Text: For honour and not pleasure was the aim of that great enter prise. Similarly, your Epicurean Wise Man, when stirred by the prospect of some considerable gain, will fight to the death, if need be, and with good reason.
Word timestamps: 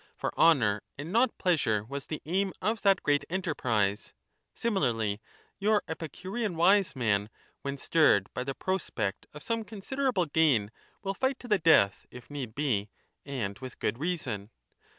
For 0.17 0.33
honour 0.35 0.81
and 0.97 1.11
not 1.11 1.37
pleasure 1.37 1.83
was 1.87 2.07
the 2.07 2.23
aim 2.25 2.53
of 2.59 2.81
that 2.81 3.03
great 3.03 3.23
enter 3.29 3.53
prise. 3.53 4.15
Similarly, 4.51 5.21
your 5.59 5.83
Epicurean 5.87 6.55
Wise 6.55 6.95
Man, 6.95 7.29
when 7.61 7.77
stirred 7.77 8.27
by 8.33 8.43
the 8.43 8.55
prospect 8.55 9.27
of 9.31 9.43
some 9.43 9.63
considerable 9.63 10.25
gain, 10.25 10.71
will 11.03 11.13
fight 11.13 11.37
to 11.41 11.47
the 11.47 11.59
death, 11.59 12.07
if 12.09 12.31
need 12.31 12.55
be, 12.55 12.89
and 13.27 13.59
with 13.59 13.77
good 13.77 13.99
reason. 13.99 14.49